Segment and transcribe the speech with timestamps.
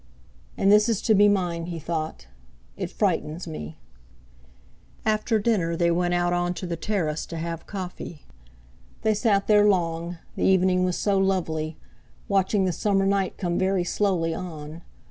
[0.57, 2.25] "And this is to be mine!" he thought.
[2.75, 3.77] "It frightens me!"
[5.05, 8.23] After dinner they went out on to the terrace to have coffee.
[9.03, 11.77] They sat there long, the evening was so lovely,
[12.27, 14.81] watching the summer night come very slowly on.